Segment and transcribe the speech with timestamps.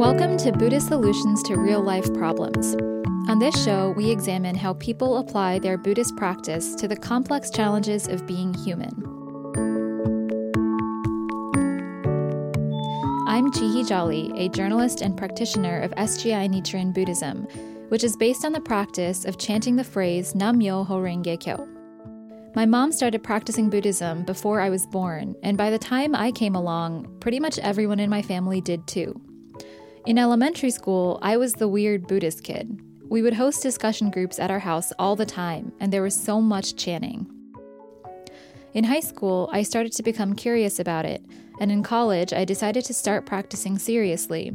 [0.00, 2.74] Welcome to Buddhist Solutions to Real Life Problems.
[3.28, 8.08] On this show, we examine how people apply their Buddhist practice to the complex challenges
[8.08, 8.88] of being human.
[13.28, 17.42] I'm Jihii Jolly, a journalist and practitioner of SGI Nichiren Buddhism,
[17.90, 21.68] which is based on the practice of chanting the phrase Nam Myoho Renge Kyo.
[22.54, 26.54] My mom started practicing Buddhism before I was born, and by the time I came
[26.54, 29.20] along, pretty much everyone in my family did too.
[30.06, 32.80] In elementary school, I was the weird Buddhist kid.
[33.10, 36.40] We would host discussion groups at our house all the time, and there was so
[36.40, 37.30] much chanting.
[38.72, 41.22] In high school, I started to become curious about it,
[41.60, 44.54] and in college, I decided to start practicing seriously,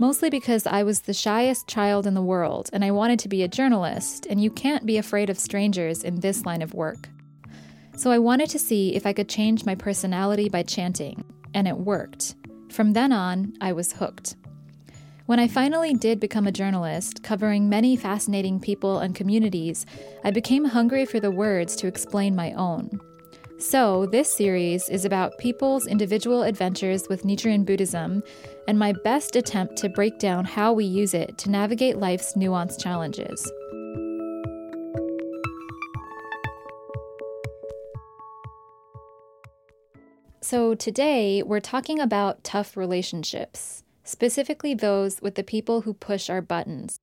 [0.00, 3.44] mostly because I was the shyest child in the world and I wanted to be
[3.44, 7.08] a journalist, and you can't be afraid of strangers in this line of work.
[7.96, 11.22] So I wanted to see if I could change my personality by chanting,
[11.54, 12.34] and it worked.
[12.70, 14.34] From then on, I was hooked.
[15.30, 19.86] When I finally did become a journalist, covering many fascinating people and communities,
[20.24, 23.00] I became hungry for the words to explain my own.
[23.56, 28.24] So, this series is about people's individual adventures with Nichiren Buddhism
[28.66, 32.82] and my best attempt to break down how we use it to navigate life's nuanced
[32.82, 33.48] challenges.
[40.40, 46.42] So, today we're talking about tough relationships specifically those with the people who push our
[46.42, 46.98] buttons.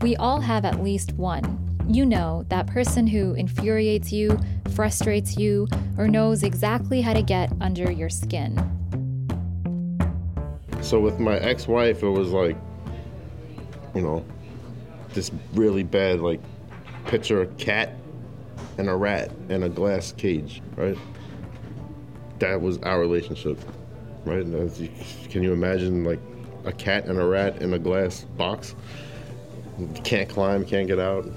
[0.00, 1.58] We all have at least one.
[1.88, 4.38] You know, that person who infuriates you,
[4.74, 5.66] frustrates you,
[5.98, 8.56] or knows exactly how to get under your skin.
[10.80, 12.56] So, with my ex wife, it was like,
[13.94, 14.24] you know,
[15.14, 16.40] this really bad, like,
[17.06, 17.96] picture a cat
[18.78, 20.96] and a rat in a glass cage, right?
[22.38, 23.58] That was our relationship
[24.24, 24.46] right?
[24.46, 24.90] You,
[25.28, 26.20] can you imagine like
[26.64, 28.74] a cat and a rat in a glass box?
[30.04, 31.28] Can't climb, can't get out.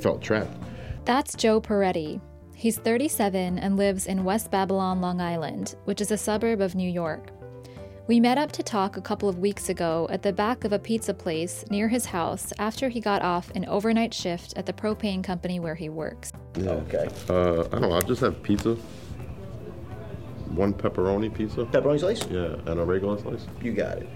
[0.00, 0.56] Felt trapped.
[1.04, 2.20] That's Joe Peretti.
[2.54, 6.90] He's 37 and lives in West Babylon, Long Island, which is a suburb of New
[6.90, 7.30] York.
[8.08, 10.78] We met up to talk a couple of weeks ago at the back of a
[10.78, 15.22] pizza place near his house after he got off an overnight shift at the propane
[15.22, 16.32] company where he works.
[16.56, 16.70] Yeah.
[16.70, 17.08] Okay.
[17.28, 17.92] Uh, I don't know.
[17.92, 18.76] I'll just have pizza
[20.54, 21.64] one pepperoni pizza.
[21.64, 22.26] Pepperoni slice?
[22.26, 23.46] Yeah, and a regular slice.
[23.60, 24.08] You got it.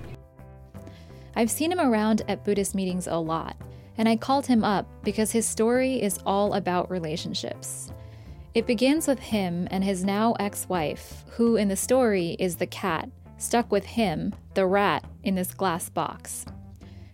[1.34, 3.56] I've seen him around at Buddhist meetings a lot,
[3.97, 7.91] and I called him up because his story is all about relationships.
[8.54, 12.66] It begins with him and his now ex wife, who in the story is the
[12.66, 16.44] cat, stuck with him, the rat, in this glass box.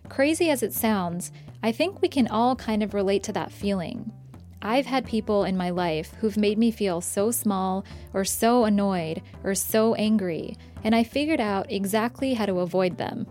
[0.09, 1.31] Crazy as it sounds,
[1.63, 4.11] I think we can all kind of relate to that feeling
[4.61, 9.21] I've had people in my life who've made me feel so small, or so annoyed,
[9.41, 13.25] or so angry, and I figured out exactly how to avoid them.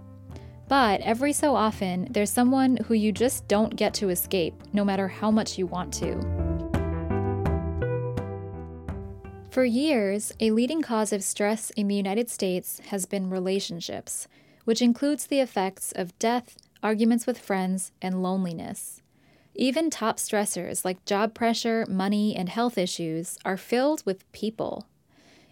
[0.68, 5.08] But every so often, there's someone who you just don't get to escape, no matter
[5.08, 6.18] how much you want to.
[9.50, 14.28] For years, a leading cause of stress in the United States has been relationships,
[14.64, 18.97] which includes the effects of death, arguments with friends, and loneliness.
[19.60, 24.86] Even top stressors like job pressure, money, and health issues are filled with people.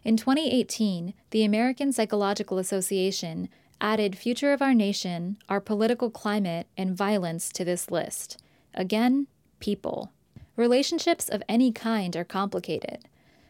[0.04, 3.48] In 2018, the American Psychological Association
[3.80, 8.40] added Future of Our Nation, Our Political Climate, and Violence to this list.
[8.74, 9.26] Again,
[9.58, 10.12] people.
[10.54, 13.08] Relationships of any kind are complicated.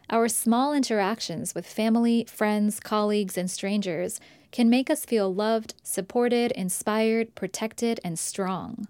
[0.09, 4.21] Our small interactions with family, friends, colleagues, and strangers
[4.53, 8.89] can make us feel loved, supported, inspired, protected, and strong.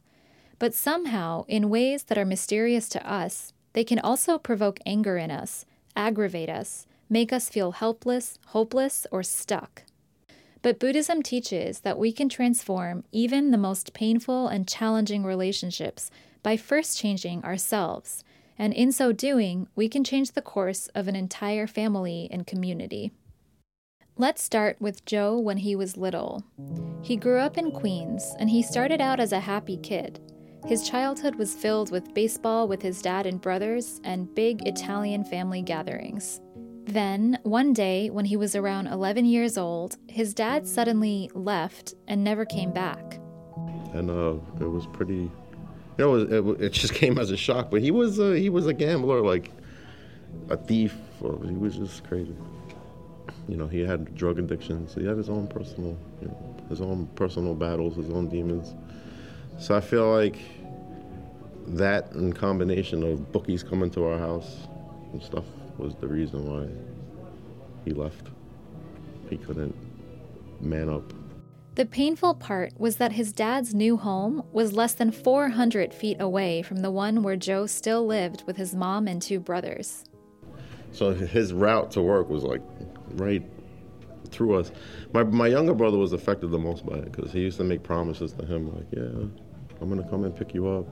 [0.58, 5.30] But somehow, in ways that are mysterious to us, they can also provoke anger in
[5.30, 9.82] us, aggravate us, make us feel helpless, hopeless, or stuck.
[10.62, 16.10] But Buddhism teaches that we can transform even the most painful and challenging relationships
[16.42, 18.24] by first changing ourselves,
[18.58, 23.12] and in so doing, we can change the course of an entire family and community.
[24.16, 26.42] Let's start with Joe when he was little.
[27.02, 30.18] He grew up in Queens, and he started out as a happy kid.
[30.66, 35.62] His childhood was filled with baseball with his dad and brothers and big Italian family
[35.62, 36.40] gatherings.
[36.86, 42.24] Then, one day, when he was around 11 years old, his dad suddenly left and
[42.24, 43.20] never came back.
[43.92, 45.30] And uh, it was pretty, you
[45.98, 47.70] know, it, it, just came as a shock.
[47.70, 49.52] But he was uh, he was a gambler, like
[50.50, 50.96] a thief.
[51.20, 52.34] He was just crazy.
[53.48, 54.94] You know, he had drug addictions.
[54.96, 58.74] He had his own personal, you know, his own personal battles, his own demons.
[59.58, 60.38] So I feel like
[61.68, 64.68] that in combination of bookies coming to our house
[65.12, 65.44] and stuff
[65.78, 66.68] was the reason why
[67.84, 68.28] he left.
[69.28, 69.74] He couldn't
[70.60, 71.12] man up.
[71.74, 76.62] The painful part was that his dad's new home was less than 400 feet away
[76.62, 80.04] from the one where Joe still lived with his mom and two brothers.
[80.92, 82.62] So his route to work was like
[83.14, 83.42] right
[84.30, 84.72] through us.
[85.12, 87.82] My, my younger brother was affected the most by it because he used to make
[87.82, 89.02] promises to him like, yeah,
[89.80, 90.86] I'm going to come and pick you up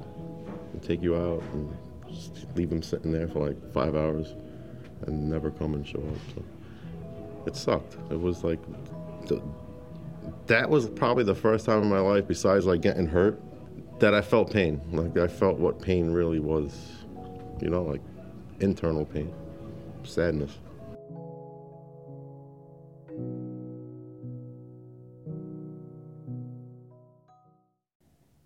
[0.75, 1.75] and take you out and
[2.09, 4.35] just leave him sitting there for like five hours
[5.07, 6.35] and never come and show up.
[6.35, 6.45] So
[7.47, 7.97] it sucked.
[8.11, 8.59] It was like,
[10.47, 13.41] that was probably the first time in my life, besides like getting hurt,
[14.01, 14.81] that I felt pain.
[14.93, 16.75] Like I felt what pain really was,
[17.63, 18.03] you know, like
[18.61, 19.33] internal pain,
[20.03, 20.59] sadness.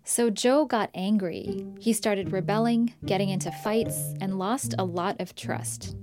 [0.09, 1.67] So Joe got angry.
[1.79, 5.95] He started rebelling, getting into fights, and lost a lot of trust.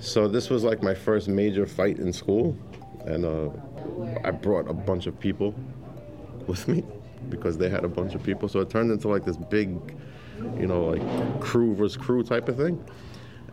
[0.00, 2.58] So this was like my first major fight in school,
[3.04, 3.50] and uh,
[4.24, 5.54] I brought a bunch of people
[6.48, 6.82] with me
[7.28, 8.48] because they had a bunch of people.
[8.48, 9.68] So it turned into like this big,
[10.58, 12.84] you know, like crew versus crew type of thing,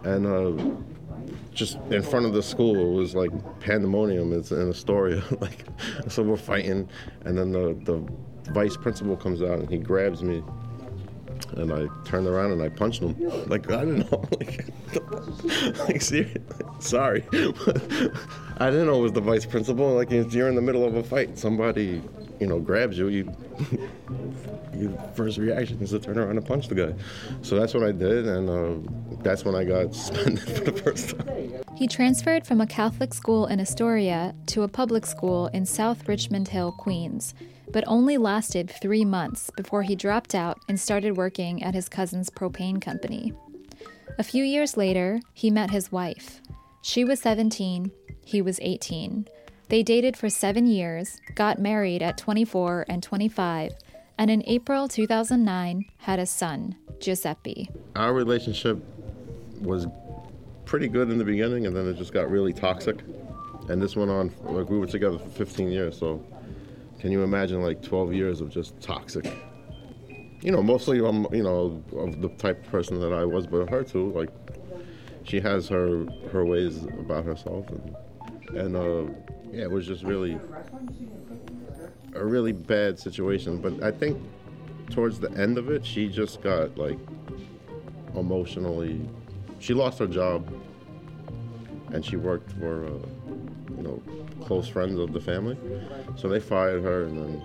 [0.04, 0.76] and uh,
[1.54, 3.30] just in front of the school it was like
[3.60, 4.34] pandemonium.
[4.34, 5.64] It's in Astoria, like
[6.08, 6.90] so we're fighting,
[7.24, 8.04] and then the the
[8.51, 10.44] vice principal comes out and he grabs me
[11.57, 13.16] and I turned around and I punched him.
[13.48, 14.24] Like I didn't know.
[14.40, 16.42] Like, like seriously,
[16.80, 19.94] sorry, I didn't know it was the vice principal.
[19.95, 22.01] Like if you're in the middle of a fight, somebody,
[22.40, 23.07] you know, grabs you.
[23.07, 23.36] You,
[24.75, 26.94] your first reaction is to turn around and punch the guy.
[27.42, 31.18] So that's what I did, and uh, that's when I got suspended for the first
[31.18, 31.64] time.
[31.75, 36.50] He transferred from a Catholic school in Astoria to a public school in South Richmond
[36.50, 37.34] Hill, Queens
[37.74, 42.30] but only lasted three months before he dropped out and started working at his cousin's
[42.30, 43.34] propane company.
[44.20, 46.40] A few years later, he met his wife.
[46.84, 47.92] She was 17,
[48.24, 49.28] he was 18.
[49.70, 53.74] They dated for seven years, got married at 24 and 25,
[54.20, 57.70] and in April 2009 had a son, Giuseppe.
[57.96, 58.84] Our relationship
[59.63, 59.88] was
[60.65, 63.00] pretty good in the beginning, and then it just got really toxic.
[63.69, 66.24] And this went on, like, we were together for 15 years, so
[67.00, 69.30] can you imagine like 12 years of just toxic?
[70.42, 73.69] You know, mostly I'm, you know, of the type of person that I was, but
[73.69, 74.12] her too.
[74.12, 74.30] Like,
[75.24, 77.95] she has her her ways about herself, and
[78.57, 79.13] and uh,
[79.51, 80.39] yeah, it was just really
[82.15, 83.57] a really bad situation.
[83.57, 84.21] But I think
[84.89, 87.00] towards the end of it, she just got like
[88.15, 89.01] emotionally.
[89.63, 90.45] She lost her job,
[91.94, 92.89] and she worked for, uh,
[93.77, 94.04] you know,
[94.44, 95.57] close friends of the family.
[96.18, 97.42] So they fired her, and then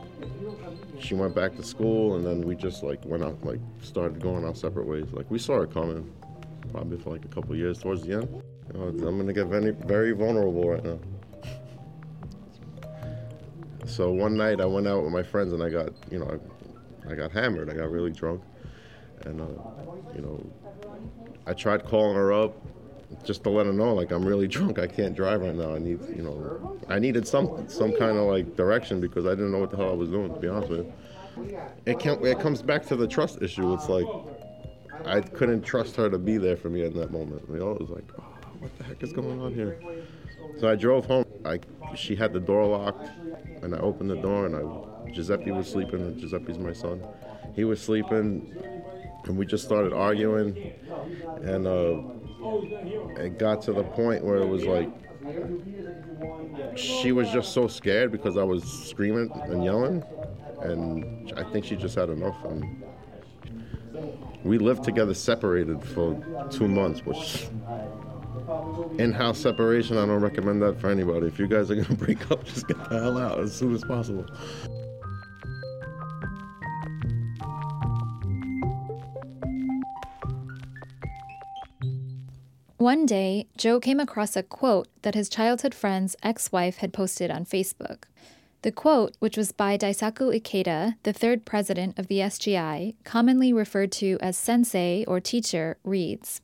[0.99, 4.45] she went back to school, and then we just like went out, like started going
[4.45, 5.07] our separate ways.
[5.13, 6.13] Like we saw it coming,
[6.73, 8.43] probably for like a couple years towards the end.
[8.75, 10.99] You know, I'm gonna get very, very vulnerable right now.
[13.87, 16.41] So one night I went out with my friends, and I got, you know,
[17.09, 17.71] I, I got hammered.
[17.71, 18.43] I got really drunk,
[19.27, 19.45] and uh,
[20.15, 20.51] you know,
[21.47, 22.55] I tried calling her up
[23.25, 24.79] just to let her know like I'm really drunk.
[24.79, 25.75] I can't drive right now.
[25.75, 29.53] I need you know I needed some some kind of like direction because I didn't
[29.53, 30.33] know what the hell I was doing.
[30.33, 30.93] To be honest with you,
[31.87, 33.73] it can it comes back to the trust issue.
[33.75, 34.07] It's like
[35.05, 37.43] I couldn't trust her to be there for me in that moment.
[37.49, 38.25] You know, it was like, oh,
[38.59, 39.81] what the heck is going on here?
[40.59, 41.25] So I drove home.
[41.45, 41.61] I
[41.95, 43.09] she had the door locked,
[43.63, 46.19] and I opened the door, and I Giuseppe was sleeping.
[46.19, 47.03] Giuseppe's my son.
[47.55, 48.55] He was sleeping,
[49.29, 50.73] and we just started arguing,
[51.43, 51.67] and.
[51.67, 52.01] Uh,
[52.41, 54.89] it got to the point where it was like
[56.77, 60.03] she was just so scared because I was screaming and yelling,
[60.63, 62.37] and I think she just had enough.
[62.45, 62.83] And
[64.45, 67.49] we lived together separated for two months, which
[68.99, 69.99] in-house separation.
[69.99, 71.27] I don't recommend that for anybody.
[71.27, 73.85] If you guys are gonna break up, just get the hell out as soon as
[73.85, 74.27] possible.
[82.79, 87.29] One day, Joe came across a quote that his childhood friend's ex wife had posted
[87.29, 88.05] on Facebook.
[88.63, 93.91] The quote, which was by Daisaku Ikeda, the third president of the SGI, commonly referred
[93.93, 96.41] to as sensei or teacher, reads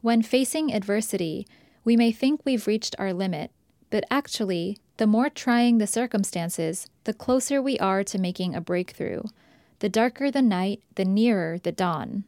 [0.00, 1.46] When facing adversity,
[1.84, 3.50] we may think we've reached our limit,
[3.90, 9.24] but actually, the more trying the circumstances, the closer we are to making a breakthrough.
[9.80, 12.24] The darker the night, the nearer the dawn.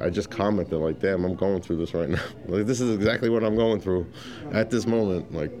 [0.00, 2.22] I just commented like, "Damn, I'm going through this right now.
[2.46, 4.06] like, this is exactly what I'm going through
[4.52, 5.52] at this moment." Like,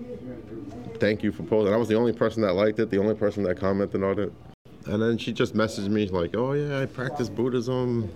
[0.98, 1.74] thank you for posting.
[1.74, 4.32] I was the only person that liked it, the only person that commented on it.
[4.86, 8.10] And then she just messaged me like, "Oh yeah, I practice Buddhism.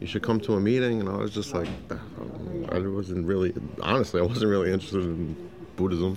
[0.00, 1.68] You should come to a meeting." And I was just like,
[2.70, 3.52] I wasn't really,
[3.82, 6.16] honestly, I wasn't really interested in Buddhism.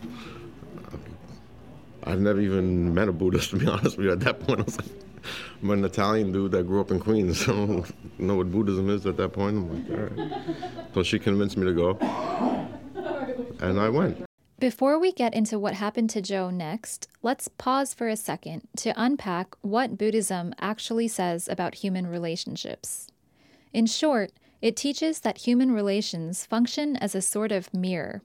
[2.03, 4.11] I've never even met a Buddhist, to be honest with you.
[4.11, 4.89] At that point, I was like,
[5.61, 7.45] I'm an Italian dude that grew up in Queens.
[7.45, 9.57] So I don't know what Buddhism is at that point.
[9.57, 10.31] I'm like, all right.
[10.93, 11.97] So she convinced me to go,
[13.59, 14.25] and I went.
[14.59, 18.93] Before we get into what happened to Joe next, let's pause for a second to
[18.95, 23.09] unpack what Buddhism actually says about human relationships.
[23.73, 28.21] In short, it teaches that human relations function as a sort of mirror.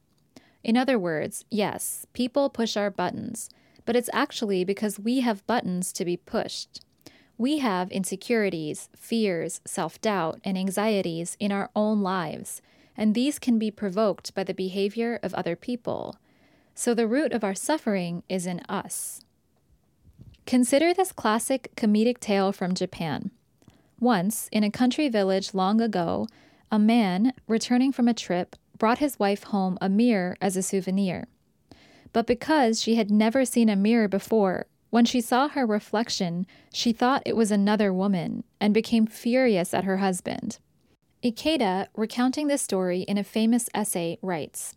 [0.62, 3.50] In other words, yes, people push our buttons,
[3.85, 6.85] but it's actually because we have buttons to be pushed.
[7.38, 12.61] We have insecurities, fears, self doubt, and anxieties in our own lives,
[12.97, 16.16] and these can be provoked by the behavior of other people.
[16.75, 19.21] So the root of our suffering is in us.
[20.47, 23.30] Consider this classic comedic tale from Japan.
[24.00, 26.26] Once, in a country village long ago,
[26.73, 31.28] a man, returning from a trip, brought his wife home a mirror as a souvenir.
[32.12, 36.92] But because she had never seen a mirror before, when she saw her reflection, she
[36.92, 40.59] thought it was another woman and became furious at her husband.
[41.23, 44.75] Ikeda, recounting this story in a famous essay, writes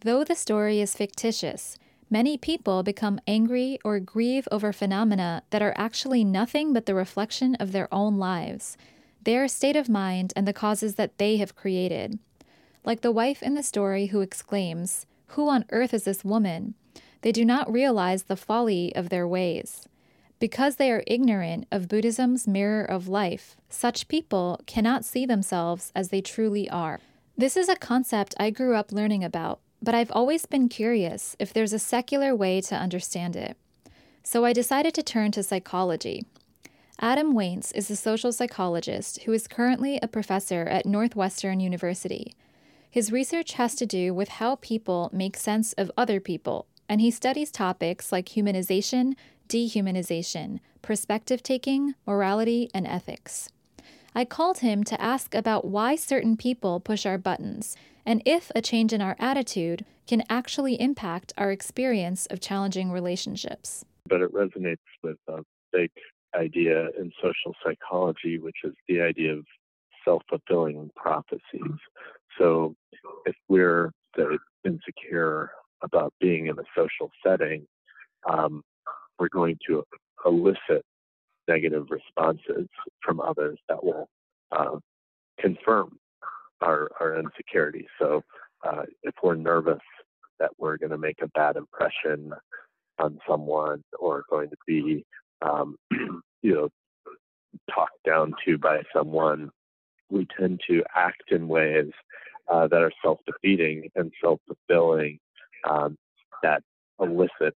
[0.00, 1.76] Though the story is fictitious,
[2.08, 7.54] many people become angry or grieve over phenomena that are actually nothing but the reflection
[7.56, 8.76] of their own lives,
[9.22, 12.18] their state of mind, and the causes that they have created.
[12.84, 16.74] Like the wife in the story who exclaims, Who on earth is this woman?
[17.22, 19.88] They do not realize the folly of their ways.
[20.38, 26.08] Because they are ignorant of Buddhism's mirror of life, such people cannot see themselves as
[26.08, 26.98] they truly are.
[27.38, 31.52] This is a concept I grew up learning about, but I've always been curious if
[31.52, 33.56] there's a secular way to understand it.
[34.24, 36.26] So I decided to turn to psychology.
[37.00, 42.34] Adam Waytz is a social psychologist who is currently a professor at Northwestern University.
[42.90, 47.10] His research has to do with how people make sense of other people and he
[47.10, 49.14] studies topics like humanization,
[49.48, 53.48] dehumanization, perspective taking, morality, and ethics.
[54.14, 58.60] I called him to ask about why certain people push our buttons and if a
[58.60, 63.86] change in our attitude can actually impact our experience of challenging relationships.
[64.06, 65.38] But it resonates with a
[65.72, 65.90] big
[66.34, 69.46] idea in social psychology, which is the idea of
[70.04, 71.78] self fulfilling prophecies.
[72.38, 72.74] So
[73.24, 73.92] if we're
[74.62, 77.66] insecure about being in a social setting,
[78.30, 78.62] um,
[79.18, 79.84] we're going to
[80.24, 80.84] elicit
[81.48, 82.68] negative responses
[83.02, 84.08] from others that will
[84.52, 84.78] uh,
[85.38, 85.98] confirm
[86.60, 87.86] our, our insecurity.
[88.00, 88.22] So
[88.64, 89.80] uh, if we're nervous
[90.38, 92.32] that we're going to make a bad impression
[92.98, 95.04] on someone or going to be,
[95.42, 95.76] um,
[96.42, 96.68] you know,
[97.72, 99.50] talked down to by someone,
[100.10, 101.90] we tend to act in ways
[102.50, 105.18] uh, that are self-defeating and self-fulfilling
[105.68, 105.96] um,
[106.42, 106.62] that
[107.00, 107.54] elicit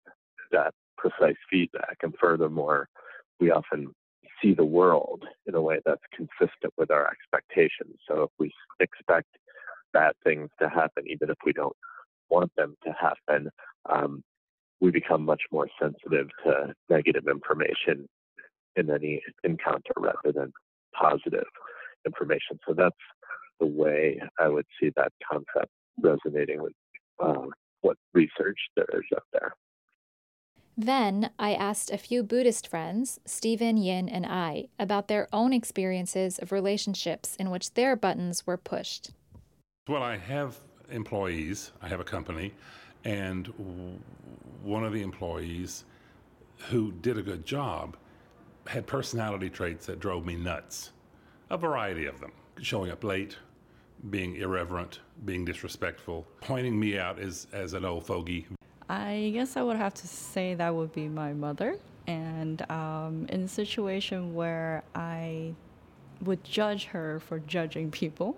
[0.51, 1.97] that precise feedback.
[2.01, 2.87] And furthermore,
[3.39, 3.93] we often
[4.41, 7.97] see the world in a way that's consistent with our expectations.
[8.07, 9.27] So if we expect
[9.93, 11.75] bad things to happen, even if we don't
[12.29, 13.49] want them to happen,
[13.89, 14.23] um,
[14.81, 18.07] we become much more sensitive to negative information
[18.75, 20.51] in any encounter rather than
[20.93, 21.45] positive
[22.05, 22.59] information.
[22.67, 22.95] So that's
[23.59, 25.71] the way I would see that concept
[26.01, 26.73] resonating with
[27.23, 27.49] um,
[27.85, 29.53] what research there is up there.
[30.75, 36.39] Then I asked a few Buddhist friends, Stephen, Yin, and I, about their own experiences
[36.39, 39.11] of relationships in which their buttons were pushed.
[39.87, 42.53] Well, I have employees, I have a company,
[43.03, 43.53] and
[44.63, 45.85] one of the employees
[46.69, 47.97] who did a good job
[48.65, 50.91] had personality traits that drove me nuts.
[51.51, 52.31] A variety of them.
[52.59, 53.37] Showing up late,
[54.09, 58.47] being irreverent, being disrespectful, pointing me out as, as an old fogey.
[58.89, 61.77] I guess I would have to say that would be my mother.
[62.07, 65.53] And um, in a situation where I
[66.21, 68.37] would judge her for judging people,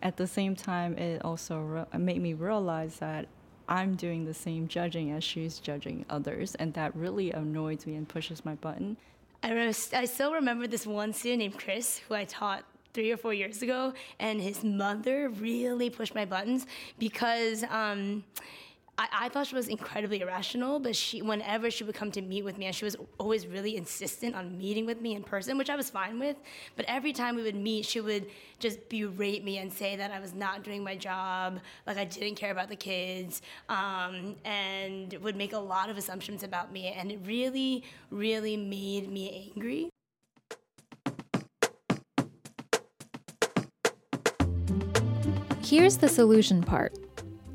[0.00, 3.26] at the same time, it also re- made me realize that
[3.68, 8.08] I'm doing the same judging as she's judging others, and that really annoys me and
[8.08, 8.96] pushes my button.
[9.42, 12.64] I, re- I still remember this one student named Chris who I taught
[12.98, 16.66] three or four years ago, and his mother really pushed my buttons
[16.98, 17.62] because.
[17.70, 18.24] Um,
[19.00, 22.44] I, I, thought she was incredibly irrational, but she, whenever she would come to meet
[22.44, 25.70] with me, and she was always really insistent on meeting with me in person, which
[25.70, 26.36] I was fine with.
[26.74, 28.26] But every time we would meet, she would
[28.58, 32.34] just berate me and say that I was not doing my job, like I didn't
[32.34, 36.88] care about the kids, um, and would make a lot of assumptions about me.
[36.88, 39.90] And it really, really made me angry.
[45.68, 46.94] Here's the solution part.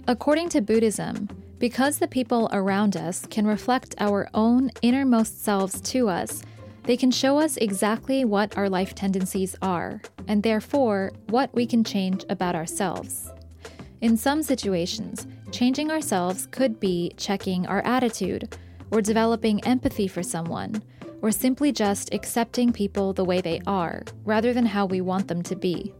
[0.07, 1.27] According to Buddhism,
[1.57, 6.43] Because the people around us can reflect our own innermost selves to us,
[6.83, 11.83] they can show us exactly what our life tendencies are, and therefore what we can
[11.83, 13.31] change about ourselves.
[14.01, 18.55] In some situations, changing ourselves could be checking our attitude,
[18.91, 20.83] or developing empathy for someone,
[21.23, 25.41] or simply just accepting people the way they are, rather than how we want them
[25.41, 25.91] to be.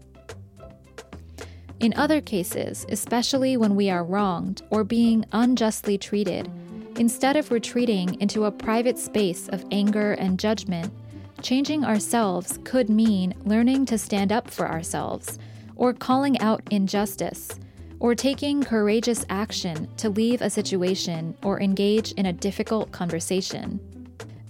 [1.83, 6.49] In other cases, especially when we are wronged or being unjustly treated,
[6.97, 10.93] instead of retreating into a private space of anger and judgment,
[11.41, 15.37] changing ourselves could mean learning to stand up for ourselves,
[15.75, 17.59] or calling out injustice,
[17.99, 23.77] or taking courageous action to leave a situation or engage in a difficult conversation.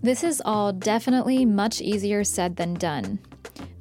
[0.04, 3.18] This is all definitely much easier said than done,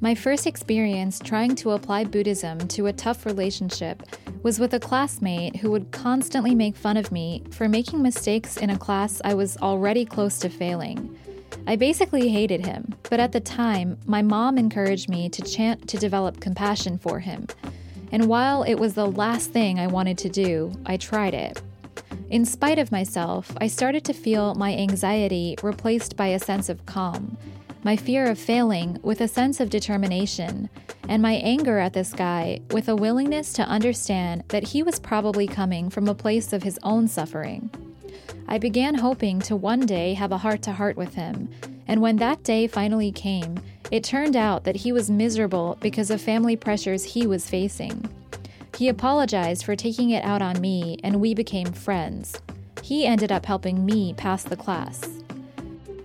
[0.03, 4.03] my first experience trying to apply Buddhism to a tough relationship
[4.43, 8.69] was with a classmate who would constantly make fun of me for making mistakes in
[8.69, 11.17] a class I was already close to failing.
[11.67, 15.97] I basically hated him, but at the time, my mom encouraged me to chant to
[15.97, 17.47] develop compassion for him.
[18.11, 21.61] And while it was the last thing I wanted to do, I tried it.
[22.29, 26.85] In spite of myself, I started to feel my anxiety replaced by a sense of
[26.85, 27.37] calm
[27.83, 30.69] my fear of failing with a sense of determination,
[31.09, 35.47] and my anger at this guy with a willingness to understand that he was probably
[35.47, 37.69] coming from a place of his own suffering.
[38.47, 41.49] I began hoping to one day have a heart to heart with him,
[41.87, 43.59] and when that day finally came,
[43.91, 48.09] it turned out that he was miserable because of family pressures he was facing.
[48.77, 52.41] He apologized for taking it out on me, and we became friends.
[52.81, 55.22] He ended up helping me pass the class.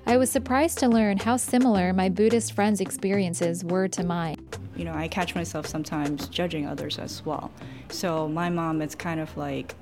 [0.09, 4.39] I was surprised to learn how similar my Buddhist friends' experiences were to mine.
[4.75, 7.53] You know, I catch myself sometimes judging others as well.
[7.91, 9.75] So my mom, it's kind of like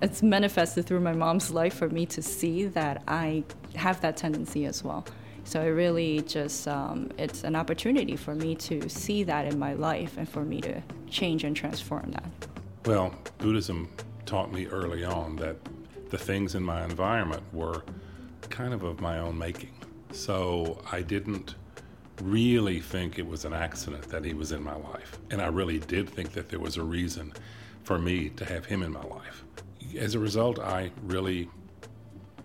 [0.00, 4.64] it's manifested through my mom's life for me to see that I have that tendency
[4.64, 5.04] as well.
[5.44, 9.74] So it really just um, it's an opportunity for me to see that in my
[9.74, 12.48] life and for me to change and transform that.
[12.86, 13.90] Well, Buddhism
[14.24, 15.58] taught me early on that
[16.08, 17.82] the things in my environment were
[18.50, 19.72] kind of of my own making.
[20.12, 21.56] So I didn't
[22.22, 25.18] really think it was an accident that he was in my life.
[25.30, 27.32] And I really did think that there was a reason
[27.82, 29.44] for me to have him in my life.
[29.98, 31.48] As a result, I really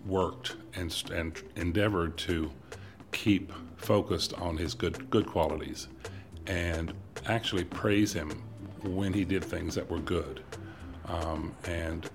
[0.06, 2.52] worked and, and endeavored to
[3.12, 5.88] keep focused on his good, good qualities
[6.48, 6.94] and
[7.28, 8.44] actually praise him
[8.84, 10.42] when he did things that were good.
[11.06, 12.10] Um, and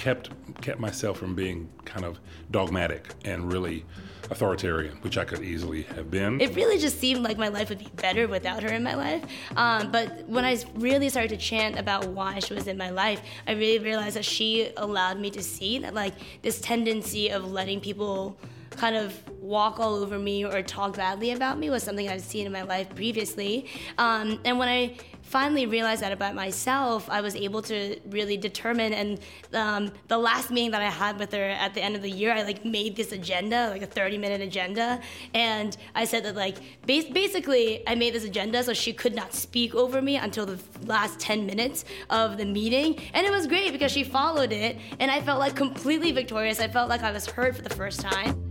[0.00, 0.30] kept
[0.62, 2.18] kept myself from being kind of
[2.50, 3.84] dogmatic and really
[4.30, 6.40] authoritarian, which I could easily have been.
[6.40, 9.22] It really just seemed like my life would be better without her in my life.
[9.56, 13.20] Um, but when I really started to chant about why she was in my life,
[13.46, 17.80] I really realized that she allowed me to see that like this tendency of letting
[17.80, 18.38] people
[18.70, 22.46] kind of walk all over me or talk badly about me was something I've seen
[22.46, 23.66] in my life previously.
[23.98, 24.96] Um, and when I
[25.30, 28.92] finally realized that about myself, I was able to really determine.
[28.92, 29.20] And
[29.54, 32.32] um, the last meeting that I had with her at the end of the year,
[32.32, 35.00] I like made this agenda, like a 30 minute agenda.
[35.32, 39.32] And I said that like bas- basically I made this agenda so she could not
[39.32, 43.00] speak over me until the last 10 minutes of the meeting.
[43.14, 44.78] And it was great because she followed it.
[44.98, 46.58] And I felt like completely victorious.
[46.58, 48.49] I felt like I was heard for the first time.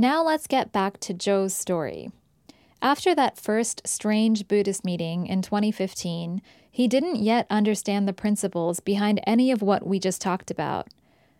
[0.00, 2.10] Now let's get back to Joe's story.
[2.80, 9.20] After that first strange Buddhist meeting in 2015, he didn't yet understand the principles behind
[9.26, 10.88] any of what we just talked about.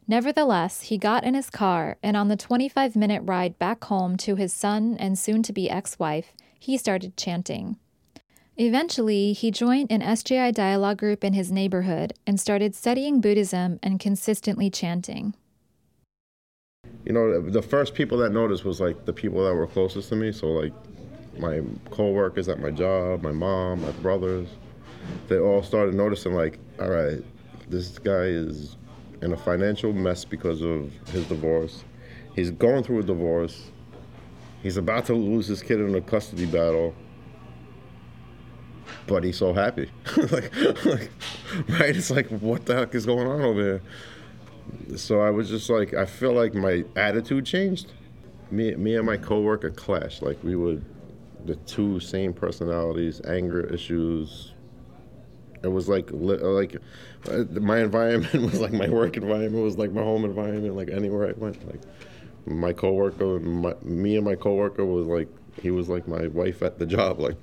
[0.07, 4.37] Nevertheless, he got in his car, and on the 25 minute ride back home to
[4.37, 7.79] his son and soon to be ex wife, he started chanting.
[8.59, 13.99] Eventually, he joined an SGI dialogue group in his neighborhood and started studying Buddhism and
[13.99, 15.33] consistently chanting
[17.05, 20.17] you know, the first people that noticed was like the people that were closest to
[20.17, 20.33] me.
[20.33, 20.73] So like
[21.39, 24.49] my coworkers at my job, my mom, my brothers,
[25.29, 27.23] they all started noticing like, all right,
[27.69, 28.77] this guy is
[29.23, 31.85] in a financial mess because of his divorce.
[32.35, 33.71] He's going through a divorce.
[34.63, 36.95] He's about to lose his kid in a custody battle.
[39.07, 39.91] But he's so happy.
[40.17, 41.11] like, like,
[41.69, 41.97] right?
[41.97, 43.83] It's like, what the heck is going on over here?
[44.97, 47.93] So I was just like, I feel like my attitude changed.
[48.51, 50.23] Me, me and my coworker clashed.
[50.23, 50.79] Like we were
[51.45, 54.53] the two same personalities, anger issues.
[55.63, 56.77] It was like like
[57.31, 60.75] uh, my environment was like my work environment was like my home environment.
[60.77, 61.83] Like anywhere I went, like
[62.47, 65.29] my coworker, my, me and my coworker was like
[65.63, 67.21] he was like my wife at the job.
[67.21, 67.37] Like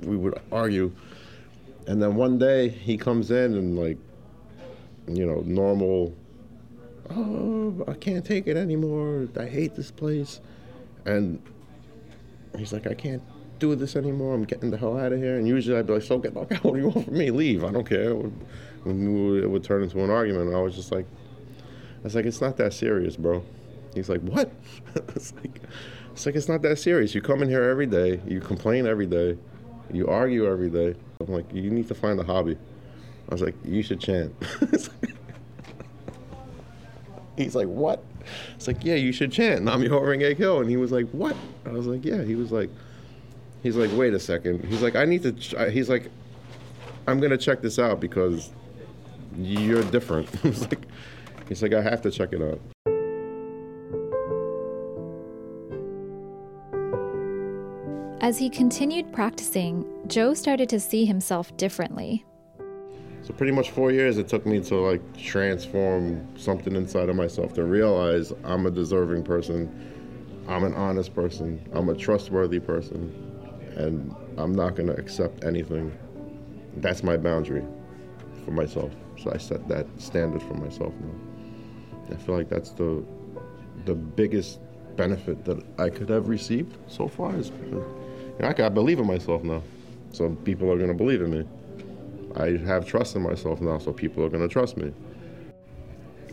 [0.00, 0.92] we would argue.
[1.86, 3.98] And then one day he comes in and like,
[5.08, 6.14] you know, normal.
[7.10, 9.28] Oh, I can't take it anymore.
[9.38, 10.40] I hate this place,
[11.04, 11.42] and
[12.56, 13.22] he's like, I can't
[13.62, 14.34] do this anymore.
[14.34, 15.36] I'm getting the hell out of here.
[15.36, 16.64] And usually I'd be like, so get the out.
[16.64, 17.30] What do you want from me?
[17.30, 17.64] Leave.
[17.64, 18.10] I don't care.
[18.10, 18.34] It would,
[18.84, 20.48] it would turn into an argument.
[20.48, 23.44] And I was just like, I was like, it's not that serious, bro.
[23.94, 24.50] He's like, what?
[24.96, 25.60] it's like,
[26.10, 27.14] it's like it's not that serious.
[27.14, 28.20] You come in here every day.
[28.26, 29.38] You complain every day.
[29.92, 30.96] You argue every day.
[31.20, 32.58] I'm like, you need to find a hobby.
[33.32, 34.34] I was like, you should chant.
[37.38, 38.04] He's like, what?
[38.56, 40.60] It's like, yeah, you should chant Nam Myoho Renge Kyo.
[40.60, 41.34] And he was like, what?
[41.64, 42.24] I was like, yeah.
[42.24, 42.68] He was like,
[43.62, 44.66] he's like, wait a second.
[44.66, 45.32] He's like, I need to.
[45.32, 45.54] Ch-.
[45.70, 46.10] He's like,
[47.06, 48.50] I'm gonna check this out because
[49.38, 50.28] you're different.
[50.70, 50.84] like,
[51.48, 52.60] he's like, I have to check it out.
[58.20, 62.26] As he continued practicing, Joe started to see himself differently.
[63.22, 67.52] So pretty much four years it took me to like transform something inside of myself
[67.54, 69.70] to realize I'm a deserving person,
[70.48, 73.12] I'm an honest person, I'm a trustworthy person,
[73.76, 75.96] and I'm not gonna accept anything.
[76.78, 77.64] That's my boundary
[78.44, 78.90] for myself.
[79.22, 82.14] So I set that standard for myself now.
[82.14, 83.04] I feel like that's the
[83.84, 84.58] the biggest
[84.96, 87.84] benefit that I could have received so far is you
[88.40, 89.62] know, I, I believe in myself now.
[90.10, 91.46] So people are gonna believe in me.
[92.36, 94.92] I have trust in myself now, so people are gonna trust me.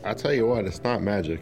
[0.03, 1.41] I tell you what, it's not magic.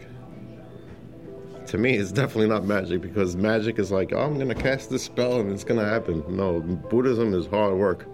[1.67, 5.03] To me, it's definitely not magic because magic is like, oh, I'm gonna cast this
[5.03, 6.23] spell and it's gonna happen.
[6.27, 8.05] No, Buddhism is hard work.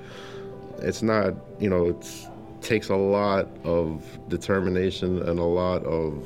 [0.79, 2.27] It's not, you know, it
[2.61, 6.25] takes a lot of determination and a lot of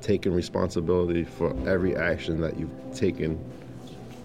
[0.00, 3.42] taking responsibility for every action that you've taken,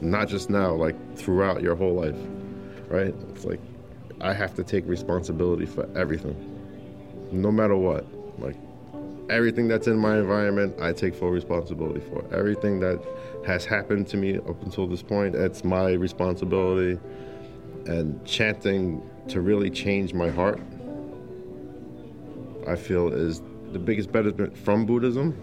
[0.01, 2.17] not just now, like throughout your whole life,
[2.89, 3.15] right?
[3.29, 3.61] It's like
[4.21, 6.35] I have to take responsibility for everything,
[7.31, 8.05] no matter what.
[8.39, 8.55] Like
[9.29, 12.25] everything that's in my environment, I take full responsibility for.
[12.33, 13.01] Everything that
[13.45, 16.99] has happened to me up until this point, it's my responsibility.
[17.85, 20.59] And chanting to really change my heart,
[22.67, 25.39] I feel is the biggest benefit from Buddhism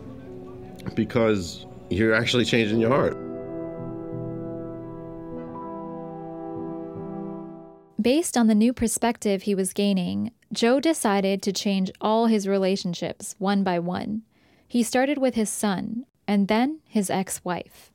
[0.94, 3.16] because you're actually changing your heart.
[8.06, 13.34] Based on the new perspective he was gaining, Joe decided to change all his relationships
[13.38, 14.22] one by one.
[14.68, 17.90] He started with his son and then his ex wife.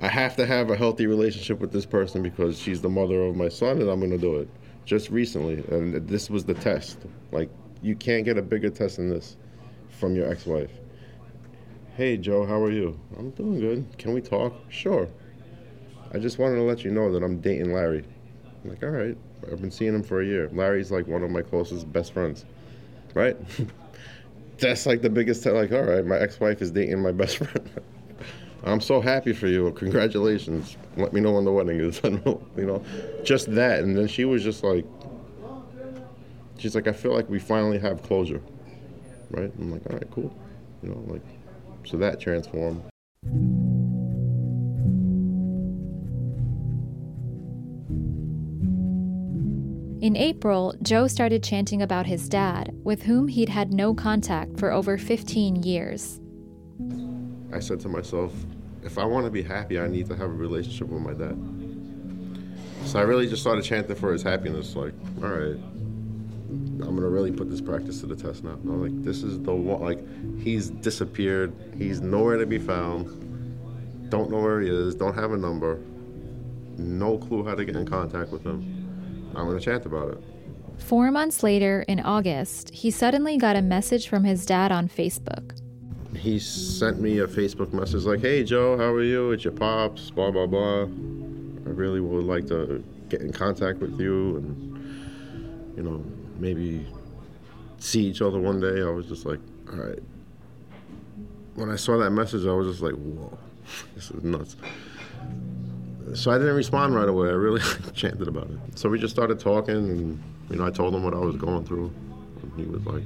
[0.00, 3.36] I have to have a healthy relationship with this person because she's the mother of
[3.36, 4.48] my son and I'm going to do it.
[4.86, 6.96] Just recently, and this was the test.
[7.30, 7.50] Like,
[7.82, 9.36] you can't get a bigger test than this
[9.90, 10.72] from your ex wife.
[11.94, 12.98] Hey, Joe, how are you?
[13.18, 13.98] I'm doing good.
[13.98, 14.54] Can we talk?
[14.70, 15.06] Sure.
[16.14, 18.02] I just wanted to let you know that I'm dating Larry.
[18.64, 19.18] I'm like, all right.
[19.50, 20.48] I've been seeing him for a year.
[20.52, 22.44] Larry's like one of my closest best friends,
[23.14, 23.36] right?
[24.58, 25.42] That's like the biggest.
[25.42, 27.70] T- like, all right, my ex-wife is dating my best friend.
[28.64, 29.70] I'm so happy for you.
[29.72, 30.76] Congratulations.
[30.96, 32.00] Let me know when the wedding is.
[32.04, 32.82] you know,
[33.22, 33.80] just that.
[33.80, 34.84] And then she was just like,
[36.58, 38.42] she's like, I feel like we finally have closure,
[39.30, 39.52] right?
[39.58, 40.34] I'm like, all right, cool.
[40.82, 41.22] You know, like,
[41.84, 42.82] so that transformed.
[50.06, 54.70] In April, Joe started chanting about his dad, with whom he'd had no contact for
[54.70, 56.20] over 15 years.
[57.52, 58.32] I said to myself,
[58.84, 61.36] if I want to be happy, I need to have a relationship with my dad.
[62.84, 67.32] So I really just started chanting for his happiness, like, all right, I'm gonna really
[67.32, 68.50] put this practice to the test now.
[68.50, 74.30] I'm like, this is the one, like, he's disappeared, he's nowhere to be found, don't
[74.30, 75.80] know where he is, don't have a number,
[76.78, 78.85] no clue how to get in contact with him.
[79.36, 80.18] I'm going to chant about it.
[80.78, 85.58] Four months later, in August, he suddenly got a message from his dad on Facebook.
[86.16, 89.32] He sent me a Facebook message like, Hey, Joe, how are you?
[89.32, 90.82] It's your pops, blah, blah, blah.
[90.82, 96.02] I really would like to get in contact with you and, you know,
[96.38, 96.86] maybe
[97.78, 98.80] see each other one day.
[98.82, 99.98] I was just like, All right.
[101.54, 103.36] When I saw that message, I was just like, Whoa,
[103.94, 104.56] this is nuts
[106.14, 107.28] so I didn't respond right away.
[107.28, 107.60] I really
[107.94, 108.78] chanted about it.
[108.78, 111.64] So we just started talking, and you know, I told him what I was going
[111.64, 111.92] through.
[112.42, 113.02] And he was like,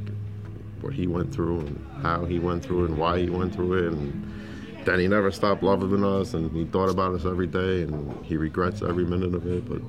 [0.80, 3.86] what he went through, and how he went through it, and why he went through
[3.86, 7.82] it, and then he never stopped loving us, and he thought about us every day,
[7.82, 9.68] and he regrets every minute of it.
[9.68, 9.82] But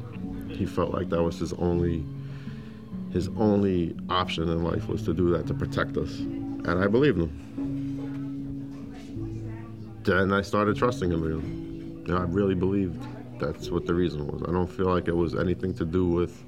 [0.56, 2.06] he felt like that was his only,
[3.12, 7.17] his only option in life was to do that to protect us, and I believed
[7.19, 7.47] him.
[10.04, 11.71] Then I started trusting him again.
[12.13, 13.06] I really believed
[13.39, 14.43] that's what the reason was.
[14.47, 16.43] I don't feel like it was anything to do with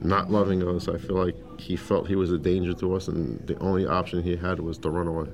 [0.00, 0.88] not loving us.
[0.88, 4.22] I feel like he felt he was a danger to us, and the only option
[4.22, 5.28] he had was to run away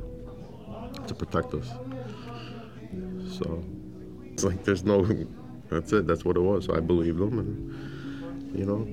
[1.07, 1.71] to protect us.
[3.29, 3.65] So
[4.33, 5.07] it's like there's no.
[5.71, 6.07] That's it.
[6.07, 6.67] That's what it was.
[6.67, 8.87] So I believed him, and you know,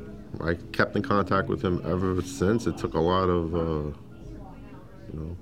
[0.44, 2.66] I kept in contact with him ever since.
[2.66, 3.98] It took a lot of, uh,
[5.14, 5.38] you know,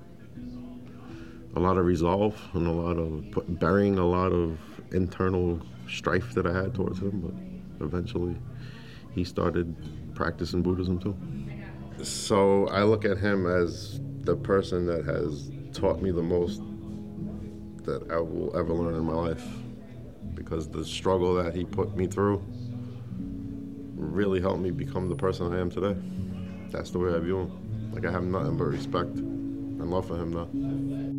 [1.56, 4.58] a lot of resolve and a lot of burying a lot of
[4.92, 7.20] internal strife that I had towards him.
[7.78, 8.36] But eventually,
[9.12, 9.74] he started
[10.14, 11.16] practicing Buddhism too.
[12.04, 16.60] So I look at him as the person that has taught me the most
[17.84, 19.46] that I will ever learn in my life
[20.34, 22.42] because the struggle that he put me through
[23.94, 25.98] really helped me become the person I am today.
[26.70, 27.92] That's the way I view him.
[27.92, 31.09] Like I have nothing but respect and love for him now.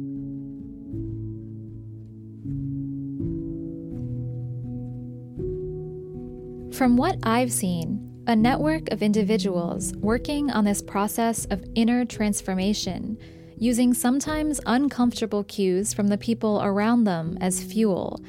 [6.81, 13.19] From what I've seen, a network of individuals working on this process of inner transformation,
[13.55, 18.19] using sometimes uncomfortable cues from the people around them as fuel,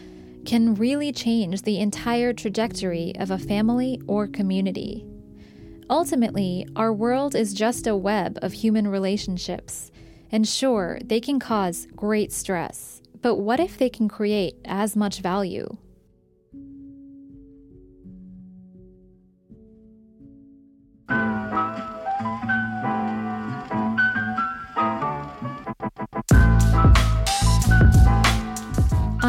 [0.44, 5.06] can really change the entire trajectory of a family or community.
[5.88, 9.90] Ultimately, our world is just a web of human relationships,
[10.30, 15.20] and sure, they can cause great stress, but what if they can create as much
[15.20, 15.78] value?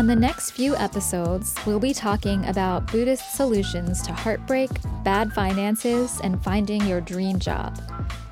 [0.04, 4.70] On the next few episodes, we'll be talking about Buddhist solutions to heartbreak,
[5.06, 7.80] bad finances, and finding your dream job.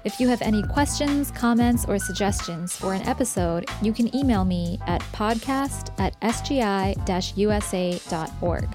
[0.04, 4.80] If you have any questions, comments, or suggestions for an episode, you can email me
[4.86, 8.68] at podcast at sgi usa.org.